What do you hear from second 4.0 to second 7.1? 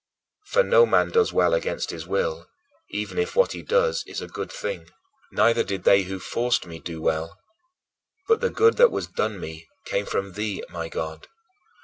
is a good thing. Neither did they who forced me do